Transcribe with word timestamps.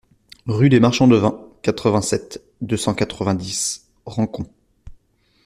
Rue 0.47 0.69
des 0.69 0.79
Marchands 0.79 1.07
de 1.07 1.15
Vin, 1.15 1.39
quatre-vingt-sept, 1.61 2.41
deux 2.61 2.75
cent 2.75 2.95
quatre-vingt-dix 2.95 3.87
Rancon 4.07 4.47